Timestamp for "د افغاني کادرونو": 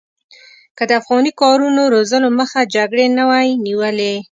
0.89-1.81